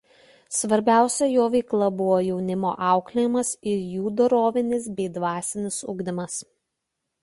[0.59, 6.45] Svarbiausia jo veikla buvo jaunimo auklėjimas ir jų dorovinis bei dvasinis ugdymas.